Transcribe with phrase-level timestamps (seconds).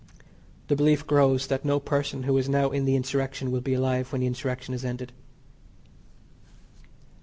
[0.67, 4.11] The belief grows that no person who is now in the Insurrection will be alive
[4.11, 5.13] when the Insurrection is ended.